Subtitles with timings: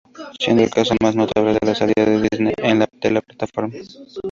[0.39, 3.75] Siendo el caso más notable la salida de Disney de la plataforma.